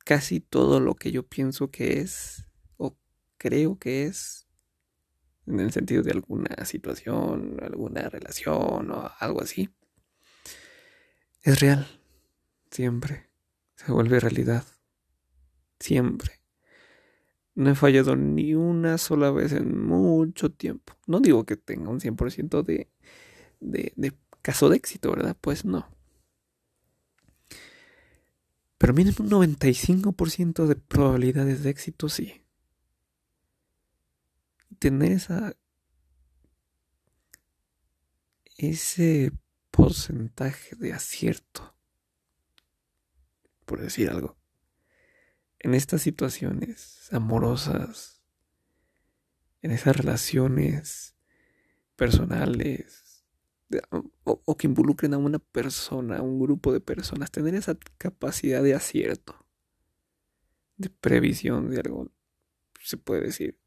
casi 0.06 0.38
todo 0.38 0.78
lo 0.78 0.94
que 0.94 1.10
yo 1.10 1.24
pienso 1.24 1.72
que 1.72 1.98
es 1.98 2.46
o 2.76 2.96
creo 3.38 3.76
que 3.76 4.04
es 4.04 4.46
en 5.46 5.58
el 5.58 5.72
sentido 5.72 6.04
de 6.04 6.12
alguna 6.12 6.64
situación, 6.64 7.56
alguna 7.60 8.08
relación 8.08 8.92
o 8.92 9.10
algo 9.18 9.42
así, 9.42 9.68
es 11.42 11.58
real. 11.58 11.88
Siempre 12.70 13.28
se 13.74 13.90
vuelve 13.90 14.20
realidad. 14.20 14.64
Siempre. 15.80 16.40
No 17.56 17.70
he 17.70 17.74
fallado 17.74 18.14
ni 18.14 18.54
una 18.54 18.98
sola 18.98 19.32
vez 19.32 19.52
en 19.52 19.76
mucho 19.76 20.52
tiempo. 20.52 20.94
No 21.08 21.18
digo 21.18 21.44
que 21.44 21.56
tenga 21.56 21.90
un 21.90 22.00
100% 22.00 22.62
de, 22.62 22.88
de, 23.58 23.92
de 23.96 24.12
caso 24.40 24.68
de 24.68 24.76
éxito, 24.76 25.10
¿verdad? 25.10 25.36
Pues 25.40 25.64
no. 25.64 25.95
Pero 28.86 28.94
mínimo 28.94 29.16
un 29.18 29.30
95% 29.30 30.68
de 30.68 30.76
probabilidades 30.76 31.64
de 31.64 31.70
éxito 31.70 32.08
sí. 32.08 32.46
Tener 34.78 35.10
esa. 35.10 35.56
ese 38.56 39.32
porcentaje 39.72 40.76
de 40.76 40.92
acierto. 40.92 41.76
Por 43.64 43.80
decir 43.80 44.08
algo. 44.08 44.38
En 45.58 45.74
estas 45.74 46.02
situaciones 46.02 47.08
amorosas. 47.10 48.22
En 49.62 49.72
esas 49.72 49.96
relaciones 49.96 51.16
personales 51.96 53.05
o, 54.24 54.56
que 54.56 54.66
involucren 54.66 55.14
a 55.14 55.18
una 55.18 55.38
persona, 55.38 56.18
a 56.18 56.22
un 56.22 56.38
grupo 56.38 56.72
de 56.72 56.80
personas, 56.80 57.30
tener 57.30 57.54
esa 57.54 57.76
capacidad 57.98 58.62
de 58.62 58.74
acierto, 58.74 59.46
de 60.76 60.90
previsión 60.90 61.70
de 61.70 61.80
algo, 61.80 62.10
se 62.80 62.96
puede 62.96 63.22
decir, 63.22 63.58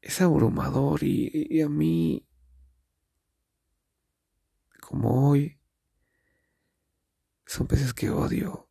es 0.00 0.20
abrumador 0.20 1.02
y, 1.02 1.60
a 1.60 1.68
mí, 1.68 2.26
como 4.80 5.30
hoy, 5.30 5.58
son 7.46 7.66
veces 7.66 7.92
que 7.92 8.10
odio 8.10 8.68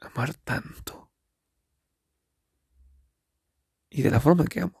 amar 0.00 0.34
tanto. 0.34 1.10
Y 3.90 4.02
de 4.02 4.10
la 4.10 4.20
forma 4.20 4.44
que 4.44 4.60
amo 4.60 4.77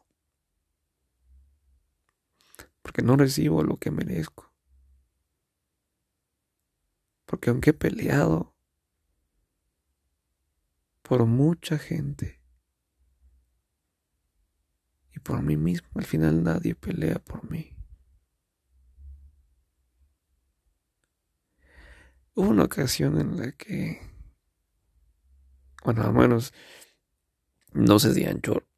no 3.02 3.16
recibo 3.16 3.62
lo 3.62 3.76
que 3.76 3.90
merezco. 3.90 4.52
Porque 7.26 7.50
aunque 7.50 7.70
he 7.70 7.74
peleado 7.74 8.54
por 11.02 11.24
mucha 11.26 11.78
gente 11.78 12.42
y 15.14 15.20
por 15.20 15.42
mí 15.42 15.56
mismo, 15.56 15.88
al 15.94 16.04
final 16.04 16.42
nadie 16.42 16.74
pelea 16.74 17.18
por 17.18 17.50
mí. 17.50 17.74
Hubo 22.34 22.50
una 22.50 22.64
ocasión 22.64 23.20
en 23.20 23.36
la 23.36 23.52
que, 23.52 24.00
bueno, 25.84 26.02
al 26.02 26.12
menos, 26.12 26.52
no 27.72 27.98
sé 27.98 28.14
si 28.14 28.24
Anchor, 28.24 28.68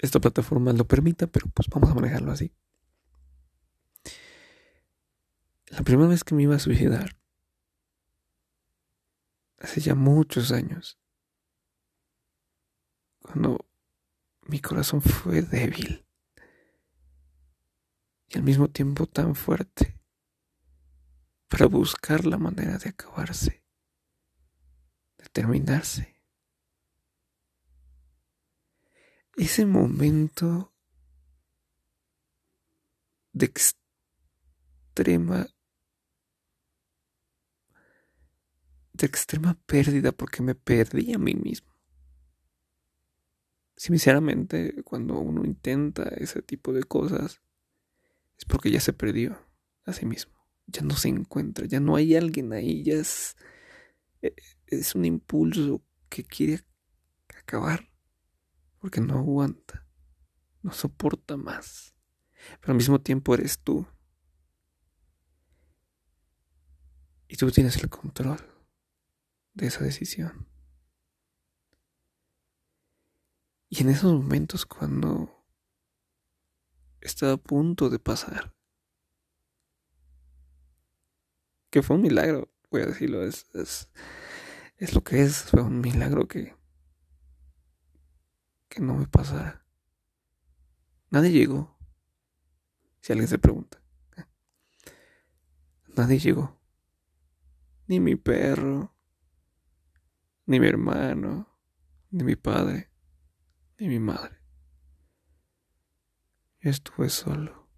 esta 0.00 0.20
plataforma 0.20 0.72
lo 0.72 0.86
permita, 0.86 1.26
pero 1.26 1.46
pues 1.48 1.68
vamos 1.68 1.90
a 1.90 1.94
manejarlo 1.94 2.32
así. 2.32 2.52
La 5.70 5.82
primera 5.82 6.08
vez 6.08 6.24
que 6.24 6.34
me 6.34 6.42
iba 6.42 6.56
a 6.56 6.58
suicidar, 6.58 7.16
hace 9.58 9.80
ya 9.80 9.94
muchos 9.94 10.50
años, 10.50 10.98
cuando 13.20 13.68
mi 14.42 14.60
corazón 14.60 15.00
fue 15.00 15.42
débil 15.42 16.04
y 18.28 18.36
al 18.36 18.42
mismo 18.42 18.68
tiempo 18.68 19.06
tan 19.06 19.36
fuerte 19.36 19.96
para 21.46 21.66
buscar 21.66 22.26
la 22.26 22.36
manera 22.36 22.76
de 22.78 22.90
acabarse, 22.90 23.62
de 25.18 25.28
terminarse. 25.28 26.20
Ese 29.36 29.66
momento 29.66 30.74
de 33.32 33.46
extrema 33.46 35.46
extrema 39.06 39.58
pérdida 39.66 40.12
porque 40.12 40.42
me 40.42 40.54
perdí 40.54 41.12
a 41.12 41.18
mí 41.18 41.34
mismo. 41.34 41.70
Sinceramente, 43.76 44.82
cuando 44.82 45.18
uno 45.18 45.44
intenta 45.44 46.02
ese 46.16 46.42
tipo 46.42 46.72
de 46.72 46.82
cosas, 46.82 47.40
es 48.38 48.44
porque 48.44 48.70
ya 48.70 48.80
se 48.80 48.92
perdió 48.92 49.38
a 49.84 49.92
sí 49.92 50.06
mismo. 50.06 50.34
Ya 50.66 50.82
no 50.82 50.94
se 50.96 51.08
encuentra, 51.08 51.66
ya 51.66 51.80
no 51.80 51.96
hay 51.96 52.14
alguien 52.14 52.52
ahí, 52.52 52.82
ya 52.84 52.94
es, 52.94 53.36
e, 54.22 54.34
es 54.66 54.94
un 54.94 55.04
impulso 55.04 55.82
que 56.08 56.24
quiere 56.24 56.60
acabar 57.38 57.90
porque 58.78 59.00
no 59.00 59.18
aguanta, 59.18 59.86
no 60.62 60.72
soporta 60.72 61.36
más. 61.36 61.94
Pero 62.60 62.72
al 62.72 62.76
mismo 62.76 63.00
tiempo 63.00 63.34
eres 63.34 63.58
tú 63.58 63.86
Y 67.30 67.36
tú 67.36 67.48
tienes 67.52 67.76
el 67.76 67.88
control 67.88 68.38
de 69.60 69.66
esa 69.66 69.84
decisión. 69.84 70.48
Y 73.68 73.82
en 73.82 73.90
esos 73.90 74.12
momentos 74.12 74.64
cuando 74.64 75.46
estaba 77.00 77.32
a 77.34 77.36
punto 77.36 77.90
de 77.90 77.98
pasar, 77.98 78.56
que 81.70 81.82
fue 81.82 81.96
un 81.96 82.02
milagro, 82.02 82.50
voy 82.70 82.82
a 82.82 82.86
decirlo, 82.86 83.22
es, 83.22 83.46
es, 83.54 84.94
lo 84.94 85.04
que 85.04 85.22
es, 85.22 85.42
fue 85.42 85.62
un 85.62 85.80
milagro 85.80 86.26
que, 86.26 86.56
que 88.68 88.80
no 88.80 88.94
me 88.94 89.06
pasara. 89.06 89.64
Nadie 91.10 91.30
llegó, 91.30 91.78
si 93.00 93.12
alguien 93.12 93.28
se 93.28 93.38
pregunta. 93.38 93.80
Nadie 95.96 96.18
llegó. 96.18 96.58
Ni 97.86 98.00
mi 98.00 98.16
perro, 98.16 98.94
ni 100.50 100.58
mi 100.58 100.66
hermano, 100.66 101.46
ni 102.10 102.24
mi 102.24 102.34
padre, 102.34 102.90
ni 103.78 103.86
mi 103.86 104.00
madre. 104.00 104.42
Yo 106.60 106.70
estuve 106.70 107.08
solo. 107.08 107.68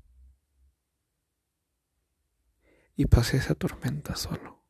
Y 2.97 3.05
pasé 3.05 3.37
esa 3.37 3.55
tormenta 3.55 4.17
solo. 4.17 4.65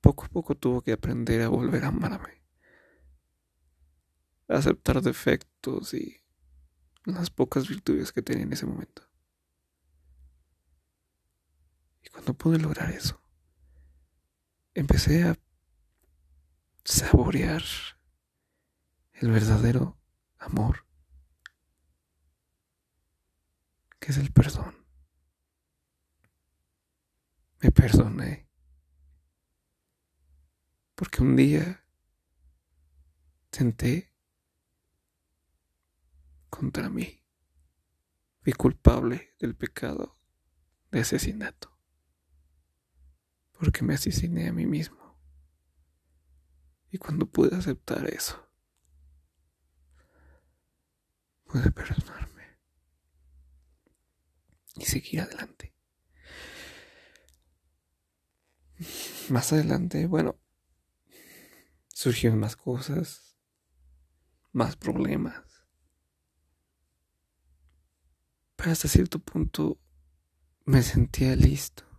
Poco 0.00 0.26
a 0.26 0.28
poco 0.28 0.54
tuvo 0.54 0.82
que 0.82 0.92
aprender 0.92 1.42
a 1.42 1.48
volver 1.48 1.82
a 1.82 1.88
amarme. 1.88 2.44
A 4.46 4.58
aceptar 4.58 5.02
defectos 5.02 5.94
y 5.94 6.22
las 7.06 7.28
pocas 7.28 7.68
virtudes 7.68 8.12
que 8.12 8.22
tenía 8.22 8.44
en 8.44 8.52
ese 8.52 8.66
momento. 8.66 9.09
Y 12.02 12.08
cuando 12.08 12.34
pude 12.34 12.58
lograr 12.58 12.90
eso, 12.90 13.20
empecé 14.74 15.24
a 15.24 15.38
saborear 16.84 17.62
el 19.12 19.30
verdadero 19.30 19.98
amor, 20.38 20.86
que 23.98 24.12
es 24.12 24.18
el 24.18 24.32
perdón. 24.32 24.74
Me 27.60 27.70
perdoné, 27.70 28.48
porque 30.94 31.22
un 31.22 31.36
día 31.36 31.84
senté 33.52 34.14
contra 36.48 36.88
mí. 36.88 37.22
Fui 38.42 38.54
culpable 38.54 39.34
del 39.38 39.54
pecado 39.54 40.16
de 40.90 41.00
asesinato, 41.00 41.78
porque 43.60 43.84
me 43.84 43.92
asesiné 43.92 44.48
a 44.48 44.52
mí 44.54 44.64
mismo. 44.64 45.20
Y 46.90 46.96
cuando 46.96 47.26
pude 47.26 47.54
aceptar 47.54 48.08
eso, 48.08 48.42
pude 51.44 51.70
perdonarme 51.70 52.58
y 54.76 54.86
seguir 54.86 55.20
adelante. 55.20 55.74
Más 59.28 59.52
adelante, 59.52 60.06
bueno, 60.06 60.40
surgieron 61.88 62.38
más 62.38 62.56
cosas, 62.56 63.36
más 64.52 64.74
problemas. 64.74 65.44
Pero 68.56 68.72
hasta 68.72 68.88
cierto 68.88 69.18
punto 69.18 69.78
me 70.64 70.82
sentía 70.82 71.36
listo. 71.36 71.89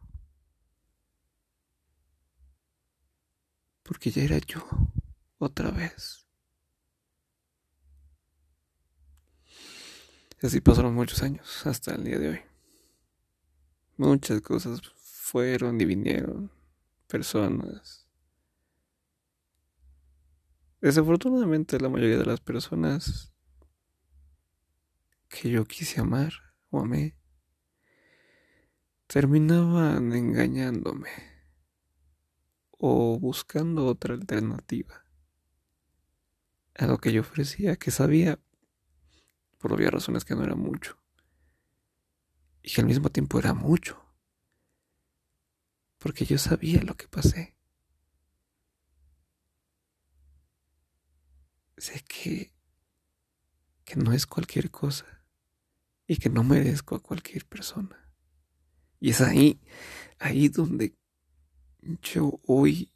Porque 3.91 4.09
ya 4.09 4.23
era 4.23 4.37
yo 4.37 4.65
otra 5.37 5.69
vez. 5.69 6.25
Así 10.41 10.61
pasaron 10.61 10.95
muchos 10.95 11.21
años 11.23 11.67
hasta 11.67 11.95
el 11.95 12.05
día 12.05 12.17
de 12.17 12.29
hoy. 12.29 12.39
Muchas 13.97 14.39
cosas 14.39 14.79
fueron 14.95 15.81
y 15.81 15.83
vinieron. 15.83 16.49
Personas. 17.05 18.07
Desafortunadamente 20.79 21.77
la 21.77 21.89
mayoría 21.89 22.19
de 22.19 22.25
las 22.27 22.39
personas 22.39 23.33
que 25.27 25.49
yo 25.49 25.65
quise 25.65 25.99
amar 25.99 26.31
o 26.69 26.79
amé, 26.79 27.17
terminaban 29.07 30.13
engañándome 30.13 31.30
o 32.83 33.19
buscando 33.19 33.85
otra 33.85 34.15
alternativa 34.15 35.05
a 36.73 36.87
lo 36.87 36.97
que 36.97 37.13
yo 37.13 37.21
ofrecía, 37.21 37.75
que 37.75 37.91
sabía, 37.91 38.39
por 39.59 39.71
obvias 39.71 39.91
razones, 39.93 40.25
que 40.25 40.33
no 40.33 40.43
era 40.43 40.55
mucho 40.55 40.97
y 42.63 42.71
que 42.71 42.81
al 42.81 42.87
mismo 42.87 43.11
tiempo 43.11 43.37
era 43.37 43.53
mucho, 43.53 44.03
porque 45.99 46.25
yo 46.25 46.39
sabía 46.39 46.81
lo 46.81 46.97
que 46.97 47.07
pasé. 47.07 47.55
Sé 51.77 52.03
que, 52.07 52.51
que 53.85 53.95
no 53.95 54.11
es 54.11 54.25
cualquier 54.25 54.71
cosa 54.71 55.23
y 56.07 56.17
que 56.17 56.29
no 56.31 56.43
merezco 56.43 56.95
a 56.95 57.03
cualquier 57.03 57.45
persona. 57.45 58.11
Y 58.99 59.11
es 59.11 59.21
ahí, 59.21 59.61
ahí 60.17 60.49
donde 60.49 60.95
yo 61.81 62.39
hoy, 62.45 62.91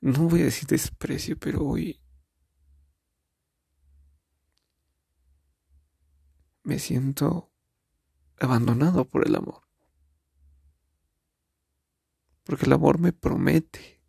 no 0.00 0.28
voy 0.28 0.42
a 0.42 0.44
decir 0.44 0.68
desprecio, 0.68 1.38
pero 1.38 1.64
hoy 1.64 2.00
me 6.62 6.78
siento 6.78 7.50
abandonado 8.38 9.04
por 9.04 9.26
el 9.26 9.34
amor. 9.34 9.62
Porque 12.44 12.66
el 12.66 12.72
amor 12.72 12.98
me 12.98 13.12
promete 13.12 14.00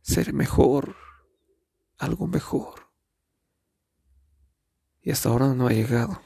ser 0.00 0.32
mejor, 0.32 0.96
algo 1.98 2.26
mejor 2.26 2.92
y 5.02 5.10
hasta 5.10 5.28
ahora 5.28 5.52
no 5.54 5.66
ha 5.66 5.72
llegado. 5.72 6.20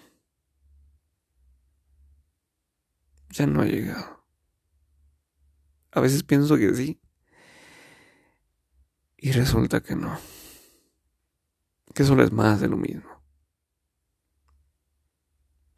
Ya 3.37 3.47
no 3.47 3.61
ha 3.61 3.67
llegado. 3.67 4.25
A 5.91 6.01
veces 6.01 6.23
pienso 6.23 6.57
que 6.57 6.75
sí. 6.75 6.99
Y 9.19 9.33
resulta 9.33 9.83
que 9.83 9.95
no. 9.95 10.19
Que 11.95 12.05
solo 12.05 12.25
es 12.25 12.33
más 12.33 12.63
de 12.63 12.69
lo 12.69 12.79
mismo. 12.79 13.23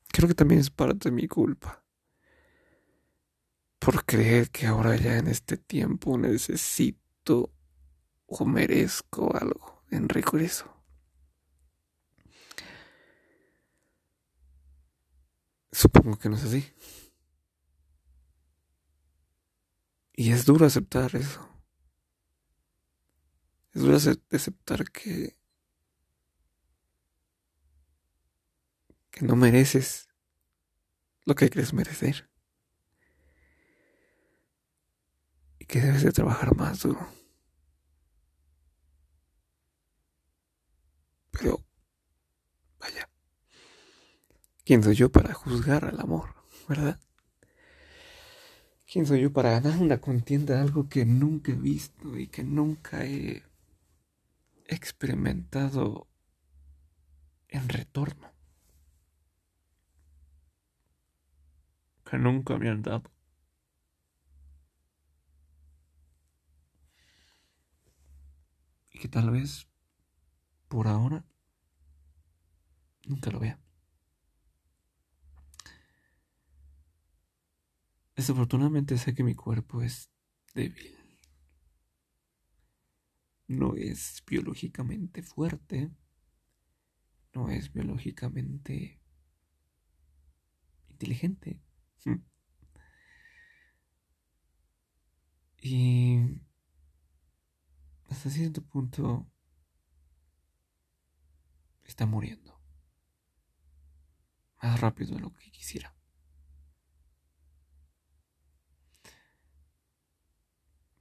Creo 0.06 0.28
que 0.28 0.36
también 0.36 0.60
es 0.60 0.70
parte 0.70 1.08
de 1.08 1.16
mi 1.16 1.26
culpa. 1.26 1.84
Por 3.80 4.04
creer 4.04 4.50
que 4.50 4.68
ahora 4.68 4.94
ya 4.94 5.18
en 5.18 5.26
este 5.26 5.56
tiempo 5.56 6.16
necesito 6.16 7.52
o 8.26 8.44
merezco 8.44 9.36
algo 9.36 9.82
en 9.90 10.08
regreso. 10.08 10.72
Supongo 15.72 16.16
que 16.18 16.28
no 16.28 16.36
es 16.36 16.44
así. 16.44 16.72
Y 20.20 20.32
es 20.32 20.46
duro 20.46 20.66
aceptar 20.66 21.14
eso. 21.14 21.48
Es 23.72 23.82
duro 23.82 23.96
aceptar 23.96 24.90
que 24.90 25.36
que 29.12 29.24
no 29.24 29.36
mereces 29.36 30.08
lo 31.24 31.36
que 31.36 31.48
crees 31.48 31.72
merecer. 31.72 32.28
Y 35.60 35.66
que 35.66 35.80
debes 35.80 36.02
de 36.02 36.10
trabajar 36.10 36.56
más 36.56 36.82
duro. 36.82 37.06
Pero, 41.30 41.64
vaya. 42.80 43.08
¿Quién 44.64 44.82
soy 44.82 44.96
yo 44.96 45.12
para 45.12 45.32
juzgar 45.32 45.84
al 45.84 46.00
amor, 46.00 46.34
verdad? 46.68 46.98
¿Quién 48.90 49.04
soy 49.04 49.20
yo 49.20 49.30
para 49.30 49.50
ganar 49.50 49.78
una 49.82 50.00
contienda 50.00 50.54
de 50.54 50.60
algo 50.62 50.88
que 50.88 51.04
nunca 51.04 51.52
he 51.52 51.56
visto 51.56 52.18
y 52.18 52.26
que 52.26 52.42
nunca 52.42 53.04
he 53.04 53.42
experimentado 54.64 56.08
en 57.48 57.68
retorno? 57.68 58.32
Que 62.02 62.16
nunca 62.16 62.56
me 62.56 62.70
han 62.70 62.80
dado. 62.80 63.02
Y 68.90 68.98
que 69.00 69.08
tal 69.08 69.30
vez 69.30 69.68
por 70.68 70.88
ahora 70.88 71.26
nunca 73.04 73.30
lo 73.30 73.40
vea. 73.40 73.60
Desafortunadamente 78.18 78.98
sé 78.98 79.14
que 79.14 79.22
mi 79.22 79.36
cuerpo 79.36 79.80
es 79.80 80.10
débil. 80.52 80.92
No 83.46 83.76
es 83.76 84.24
biológicamente 84.26 85.22
fuerte. 85.22 85.92
No 87.32 87.48
es 87.48 87.72
biológicamente 87.72 89.00
inteligente. 90.88 91.62
Y 95.62 96.18
hasta 98.08 98.30
cierto 98.30 98.62
punto 98.66 99.30
está 101.84 102.04
muriendo. 102.04 102.60
Más 104.60 104.80
rápido 104.80 105.14
de 105.14 105.20
lo 105.20 105.32
que 105.32 105.52
quisiera. 105.52 105.97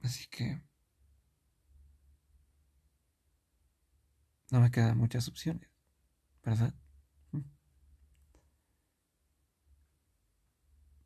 Así 0.02 0.26
que 0.28 0.60
no 4.50 4.60
me 4.60 4.70
quedan 4.70 4.96
muchas 4.98 5.28
opciones, 5.28 5.68
¿verdad? 6.44 6.74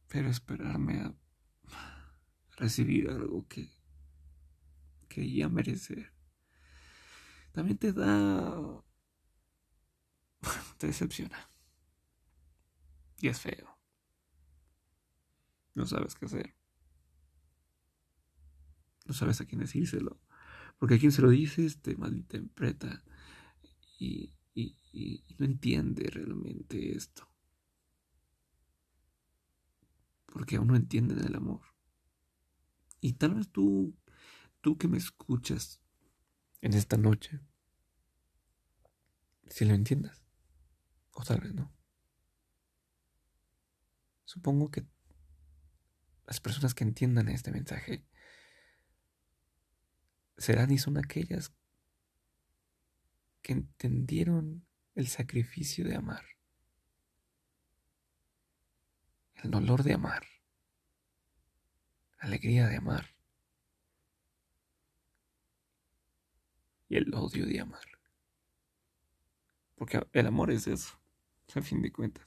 Pero 0.09 0.29
esperarme 0.29 1.01
a 1.01 1.15
recibir 2.57 3.09
algo 3.09 3.49
que, 3.49 3.71
que 5.09 5.31
ya 5.33 5.49
merece 5.49 6.13
también 7.53 7.79
te 7.79 7.93
da... 7.93 8.83
te 10.79 10.87
decepciona. 10.87 11.51
Y 13.21 13.29
es 13.29 13.41
feo. 13.41 13.79
No 15.75 15.87
sabes 15.87 16.15
qué 16.15 16.27
hacer. 16.27 16.55
No 19.07 19.15
sabes 19.15 19.41
a 19.41 19.47
quién 19.47 19.61
decírselo. 19.61 20.21
Porque 20.79 20.97
a 20.97 20.99
quien 20.99 21.13
se 21.13 21.23
lo 21.23 21.31
dices 21.31 21.81
te 21.81 21.97
malinterpreta 21.97 23.05
y, 23.99 24.35
y, 24.55 24.77
y, 24.93 25.25
no 25.39 25.47
entiende 25.47 26.09
realmente 26.11 26.97
esto. 26.97 27.29
Porque 30.27 30.57
aún 30.57 30.69
no 30.69 30.77
entienden 30.77 31.21
el 31.21 31.37
amor. 31.37 31.63
Y 33.01 33.15
tal 33.15 33.35
vez 33.35 33.49
tú, 33.49 33.97
tú 34.61 34.79
que 34.79 34.89
me 34.89 34.99
escuchas 34.99 35.81
en 36.61 36.75
esta 36.75 36.97
noche, 36.97 37.41
si 39.49 39.65
lo 39.65 39.75
entiendas. 39.75 40.25
O 41.13 41.23
tal 41.25 41.41
vez 41.41 41.55
no. 41.55 41.73
Supongo 44.25 44.71
que 44.71 44.87
las 46.27 46.41
personas 46.41 46.75
que 46.75 46.85
entiendan 46.85 47.29
este 47.29 47.51
mensaje 47.51 48.07
serán 50.37 50.71
y 50.71 50.79
son 50.79 50.99
aquellas 50.99 51.53
que 53.43 53.53
entendieron 53.53 54.67
el 54.95 55.09
sacrificio 55.09 55.85
de 55.85 55.97
amar, 55.97 56.25
el 59.37 59.51
dolor 59.51 59.83
de 59.83 59.95
amar, 59.95 60.27
la 62.21 62.29
alegría 62.29 62.69
de 62.69 62.77
amar 62.77 63.07
y 66.89 66.97
el 66.97 67.15
odio 67.15 67.47
de 67.47 67.61
amar. 67.61 67.87
Porque 69.77 70.07
el 70.13 70.27
amor 70.27 70.51
es 70.51 70.67
eso, 70.67 71.01
a 71.55 71.63
fin 71.63 71.83
de 71.83 71.91
cuentas. 71.91 72.27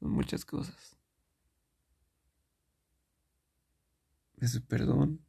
Son 0.00 0.10
muchas 0.10 0.44
cosas. 0.44 0.96
Es 4.38 4.60
perdón, 4.60 5.25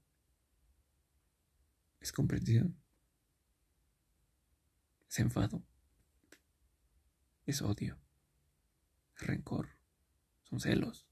es 2.00 2.12
comprensión, 2.12 2.80
es 5.10 5.20
enfado, 5.20 5.64
es 7.46 7.62
odio, 7.62 8.00
es 9.16 9.26
rencor, 9.26 9.70
son 10.44 10.60
celos, 10.60 11.08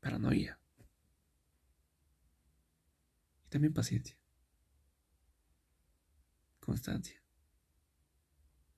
paranoia. 0.00 0.58
Y 3.44 3.48
también 3.48 3.72
paciencia, 3.72 4.18
constancia, 6.60 7.22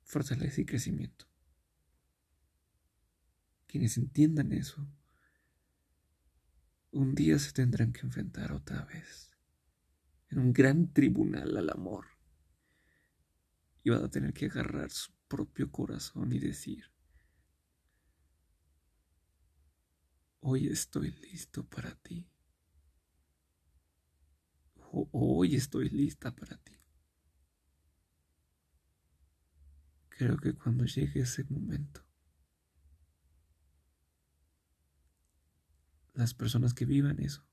fortaleza 0.03 0.61
y 0.61 0.67
crecimiento. 0.67 1.27
Quienes 3.67 3.97
entiendan 3.97 4.53
eso, 4.53 4.87
un 6.91 7.15
día 7.15 7.39
se 7.39 7.53
tendrán 7.53 7.93
que 7.93 8.01
enfrentar 8.03 8.53
otra 8.53 8.85
vez 8.85 9.34
en 10.35 10.41
un 10.41 10.53
gran 10.53 10.93
tribunal 10.93 11.57
al 11.57 11.71
amor. 11.71 12.07
Y 13.85 13.91
van 13.91 14.05
a 14.05 14.11
tener 14.11 14.33
que 14.33 14.47
agarrar 14.47 14.91
su 14.91 15.13
propio 15.29 15.71
corazón 15.71 16.33
y 16.33 16.41
decir, 16.41 16.91
hoy 20.41 20.69
estoy 20.69 21.13
listo 21.13 21.65
para 21.65 21.95
ti. 21.95 22.29
Hoy 24.91 25.55
estoy 25.55 25.89
lista 25.89 26.35
para 26.35 26.57
ti. 26.57 26.73
Creo 30.09 30.37
que 30.37 30.55
cuando 30.55 30.85
llegue 30.85 31.21
ese 31.21 31.45
momento, 31.45 32.05
las 36.15 36.35
personas 36.35 36.75
que 36.75 36.87
vivan 36.87 37.21
eso 37.21 37.45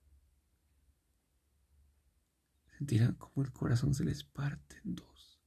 sentirán 2.81 3.13
como 3.13 3.45
el 3.45 3.51
corazón 3.51 3.93
se 3.93 4.03
les 4.03 4.23
parte 4.23 4.81
en 4.83 4.95
dos. 4.95 5.39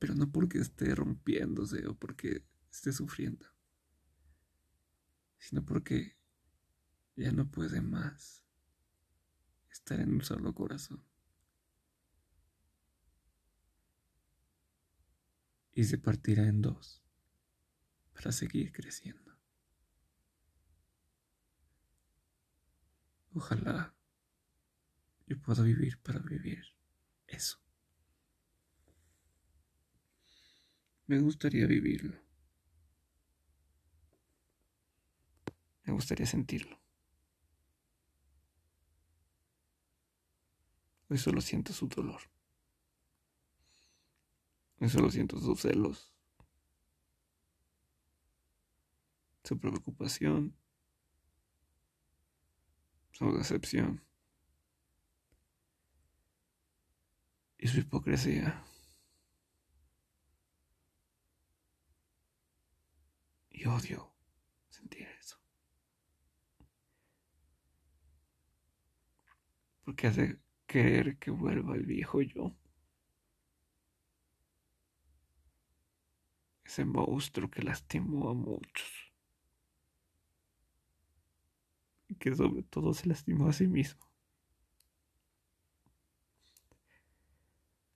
Pero 0.00 0.16
no 0.16 0.28
porque 0.32 0.58
esté 0.58 0.92
rompiéndose 0.92 1.86
o 1.86 1.94
porque 1.94 2.44
esté 2.68 2.90
sufriendo, 2.92 3.46
sino 5.38 5.64
porque 5.64 6.16
ya 7.14 7.30
no 7.30 7.48
puede 7.48 7.80
más 7.80 8.42
estar 9.70 10.00
en 10.00 10.14
un 10.14 10.22
solo 10.22 10.52
corazón. 10.52 11.04
Y 15.70 15.84
se 15.84 15.96
partirá 15.96 16.48
en 16.48 16.60
dos 16.60 17.04
para 18.14 18.32
seguir 18.32 18.72
creciendo. 18.72 19.38
Ojalá 23.32 23.94
yo 25.28 25.38
puedo 25.40 25.62
vivir 25.62 26.00
para 26.00 26.20
vivir 26.20 26.64
eso. 27.26 27.58
Me 31.06 31.18
gustaría 31.20 31.66
vivirlo. 31.66 32.18
Me 35.84 35.92
gustaría 35.92 36.26
sentirlo. 36.26 36.80
Hoy 41.10 41.18
solo 41.18 41.40
siento 41.40 41.72
su 41.72 41.88
dolor. 41.88 42.20
Hoy 44.80 44.88
solo 44.88 45.10
siento 45.10 45.38
sus 45.40 45.60
celos. 45.60 46.14
Su 49.44 49.58
preocupación. 49.58 50.56
Su 53.12 53.32
decepción. 53.36 54.07
Su 57.68 57.80
hipocresía. 57.80 58.64
Y 63.50 63.66
odio 63.66 64.12
sentir 64.68 65.06
eso. 65.20 65.36
Porque 69.84 70.06
hace 70.06 70.40
querer 70.66 71.18
que 71.18 71.30
vuelva 71.30 71.74
el 71.74 71.84
viejo 71.84 72.22
yo. 72.22 72.56
Ese 76.64 76.84
monstruo 76.84 77.50
que 77.50 77.62
lastimó 77.62 78.30
a 78.30 78.34
muchos. 78.34 78.92
Y 82.08 82.14
que 82.14 82.34
sobre 82.34 82.62
todo 82.62 82.94
se 82.94 83.08
lastimó 83.08 83.48
a 83.48 83.52
sí 83.52 83.66
mismo. 83.66 84.07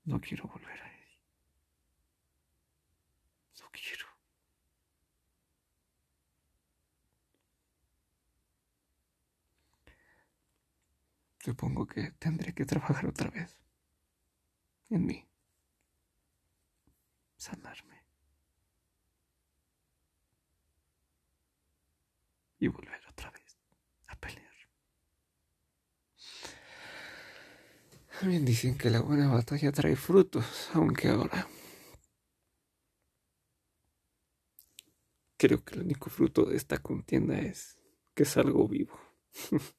No 0.04 0.20
quiero 0.20 0.46
volver 0.48 0.80
a 0.82 0.86
Eddie. 0.88 1.18
No 3.60 3.68
quiero. 3.70 4.06
Supongo 11.38 11.86
que 11.86 12.12
tendré 12.12 12.52
que 12.54 12.64
trabajar 12.64 13.06
otra 13.06 13.30
vez 13.30 13.58
en 14.90 15.06
mí. 15.06 15.26
sanarme 17.42 18.04
y 22.60 22.68
volver 22.68 23.00
otra 23.08 23.30
vez 23.32 23.58
a 24.06 24.14
pelear. 24.14 24.54
También 28.22 28.44
dicen 28.44 28.78
que 28.78 28.88
la 28.88 29.00
buena 29.00 29.26
batalla 29.26 29.72
trae 29.72 29.96
frutos, 29.96 30.70
aunque 30.74 31.08
ahora 31.08 31.48
creo 35.37 35.64
que 35.64 35.74
el 35.74 35.80
único 35.80 36.08
fruto 36.08 36.44
de 36.44 36.56
esta 36.56 36.78
contienda 36.78 37.37
es 37.40 37.76
que 38.14 38.24
salgo 38.24 38.68
vivo. 38.68 38.96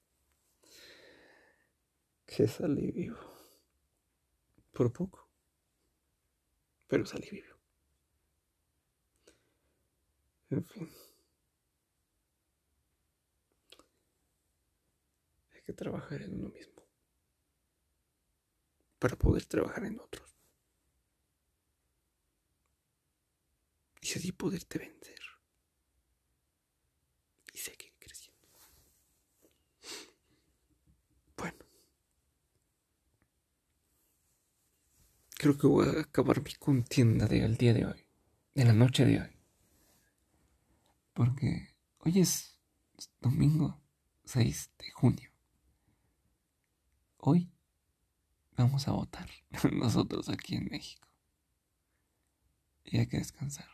que 2.26 2.46
salí 2.50 2.92
vivo. 2.92 3.18
Por 4.74 4.92
poco. 4.92 5.30
Pero 6.88 7.06
salí 7.06 7.30
vivo. 7.30 7.56
En 10.50 10.66
fin. 10.66 10.90
Hay 15.54 15.62
que 15.62 15.72
trabajar 15.72 16.24
en 16.24 16.42
uno 16.42 16.50
mismo. 16.50 16.73
Para 19.04 19.18
poder 19.18 19.46
trabajar 19.46 19.84
en 19.84 20.00
otros. 20.00 20.34
Y 24.02 24.08
así 24.14 24.32
poderte 24.32 24.80
vencer. 24.80 25.20
Y 27.54 27.58
seguir 27.58 27.92
creciendo. 28.00 28.48
Bueno. 31.36 31.66
Creo 35.38 35.58
que 35.58 35.68
voy 35.68 35.86
a 35.86 36.00
acabar 36.00 36.42
mi 36.42 36.54
contienda 36.54 37.28
del 37.28 37.58
día 37.58 37.74
de 37.74 37.86
hoy. 37.86 38.06
De 38.56 38.64
la 38.64 38.72
noche 38.72 39.04
de 39.04 39.20
hoy. 39.20 39.38
Porque 41.12 41.76
hoy 42.00 42.22
es 42.22 42.58
domingo 43.20 43.84
6 44.24 44.72
de 44.78 44.92
junio. 44.92 45.30
Hoy 47.18 47.54
vamos 48.58 48.88
a 48.88 48.92
votar 48.92 49.30
nosotros 49.72 50.30
aquí 50.30 50.56
en 50.56 50.66
México. 50.66 51.08
Y 52.84 53.00
hay 53.00 53.08
que 53.08 53.18
descansar. 53.18 53.70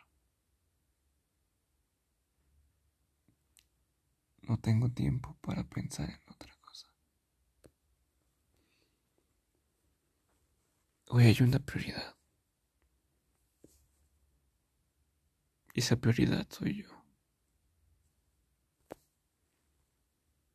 No 4.42 4.58
tengo 4.58 4.90
tiempo 4.90 5.38
para 5.42 5.64
pensar 5.64 6.10
en 6.10 6.20
otra 6.28 6.54
cosa. 6.62 6.88
Hoy 11.08 11.26
hay 11.26 11.38
una 11.42 11.60
prioridad. 11.60 12.16
Y 15.74 15.80
esa 15.82 15.96
prioridad 15.98 16.48
soy 16.50 16.84
yo. 16.84 16.99